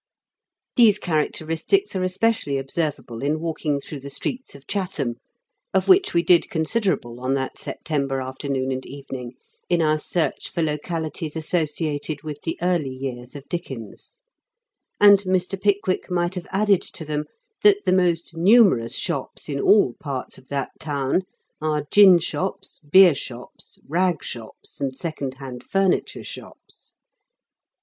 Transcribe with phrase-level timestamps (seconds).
[0.77, 5.17] These charac teristics are especially observable in walking through the streets of Chatham,
[5.75, 9.33] of which we did considerable on that September afternoon and evening,
[9.69, 14.21] in our search for localities associated with the early years of Dickens;
[14.99, 15.61] and Mr.
[15.61, 17.25] Pickwick might have added to them,
[17.61, 21.21] that the most numerous shops in all parts of that town
[21.61, 26.95] are gin shops, beer shops, rag shops, and second hand furniture shops.